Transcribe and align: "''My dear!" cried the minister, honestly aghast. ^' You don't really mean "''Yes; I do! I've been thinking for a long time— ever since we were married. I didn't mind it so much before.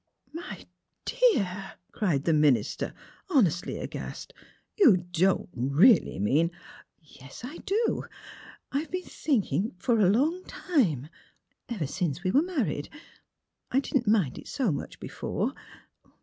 "''My 0.33 0.65
dear!" 1.05 1.73
cried 1.91 2.23
the 2.25 2.33
minister, 2.33 2.91
honestly 3.29 3.77
aghast. 3.77 4.33
^' 4.37 4.43
You 4.75 4.97
don't 5.11 5.47
really 5.53 6.17
mean 6.17 6.49
"''Yes; 7.19 7.43
I 7.45 7.57
do! 7.57 8.05
I've 8.71 8.89
been 8.89 9.03
thinking 9.03 9.75
for 9.77 9.99
a 9.99 10.09
long 10.09 10.43
time— 10.45 11.07
ever 11.69 11.85
since 11.85 12.23
we 12.23 12.31
were 12.31 12.41
married. 12.41 12.89
I 13.69 13.79
didn't 13.79 14.07
mind 14.07 14.39
it 14.39 14.47
so 14.47 14.71
much 14.71 14.99
before. 14.99 15.53